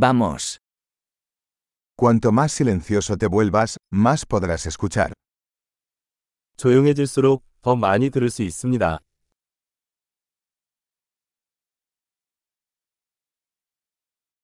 [0.00, 0.57] Vamos.
[1.97, 5.11] Cuanto más silencioso te vuelvas, más podrás escuchar.
[6.55, 8.99] 조용해질수록 더 많이 들을 수 있습니다.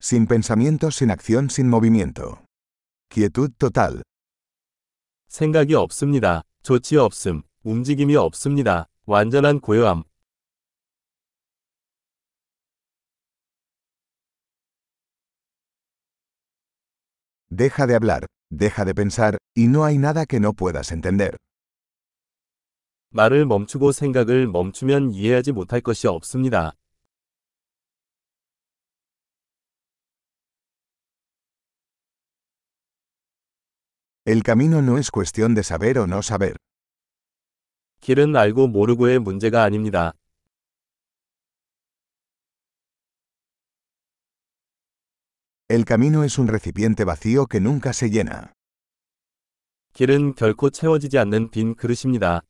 [0.00, 2.42] Sin pensamiento, sin acción, sin movimiento.
[3.08, 4.02] Quietud total.
[5.28, 6.42] 생각이 없습니다.
[6.64, 8.88] 조치 없음, 움직임이 없습니다.
[9.06, 10.02] 완전한 고요함.
[17.57, 21.37] Deja de hablar, deja de pensar, y no hay nada que no puedas entender.
[23.09, 26.73] 말을 멈추고 생각을 멈추면 이해하지 못할 것이 없습니다.
[34.25, 36.55] El camino no es cuestión de saber o no saber.
[38.01, 40.13] 길은 알고 모르고의 문제가 아닙니다.
[45.69, 48.53] El camino es un recipiente vacío que nunca se llena.
[49.93, 52.41] 길은 결코 채워지지 않는 빈 그릇입니다.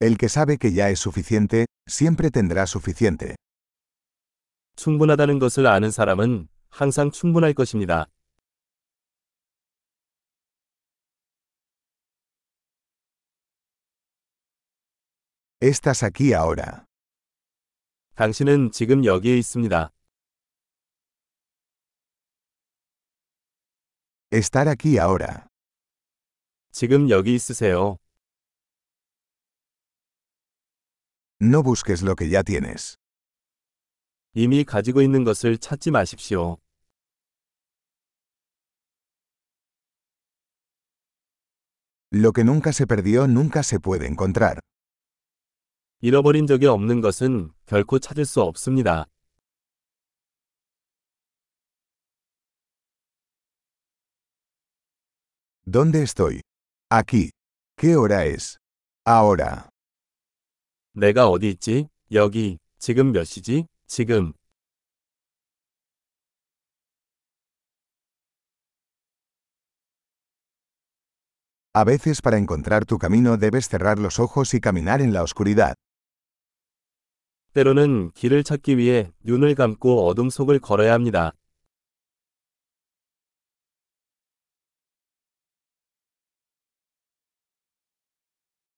[0.00, 3.34] El que sabe que ya es suficiente, siempre tendrá suficiente.
[4.76, 8.06] 충분하다는 것을 아는 사람은 항상 충분할 것입니다.
[15.60, 16.84] Estás aquí ahora.
[18.14, 19.92] 당신은 지금 여기에 있습니다.
[24.32, 25.48] Estar aquí ahora.
[26.70, 27.98] 지금 여기 있으세요.
[31.40, 32.96] No busques lo que ya tienes.
[34.34, 36.58] 이미 가지고 있는 것을 찾지 마십시오.
[42.10, 44.60] Lo que nunca se perdió nunca se puede encontrar.
[46.02, 49.06] 잃어버린 적이 없는 것은 결코 찾을 수 없습니다.
[55.66, 56.40] ¿Dónde estoy?
[56.88, 57.30] Aquí.
[57.76, 58.56] ¿Qué hora es?
[59.04, 59.68] Ahora.
[60.94, 61.88] 내가 어디 있지?
[62.12, 62.58] 여기.
[62.78, 63.66] 지금 몇 시지?
[63.86, 64.32] 지금.
[71.74, 75.74] A veces para encontrar tu camino debes cerrar los ojos y caminar en la oscuridad.
[77.53, 81.33] 때로는 길을 찾기 위해 눈을 감고 어둠 속을 걸어야 합니다.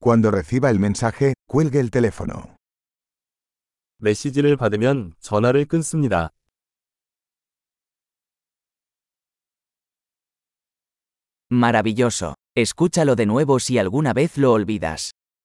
[0.00, 2.56] Cuando reciba el mensaje, cuelgue el teléfono.
[3.98, 6.30] 메시지를 받으면 전화를 끊습니다.
[11.50, 12.34] Maravilloso.
[12.54, 15.12] Escúchalo de nuevo si alguna vez lo olvidas.